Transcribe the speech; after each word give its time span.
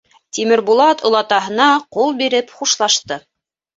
Тимербулат 0.35 1.03
олатаһына 1.09 1.67
ҡул 1.99 2.11
биреп 2.23 2.55
хушлашты. 2.59 3.21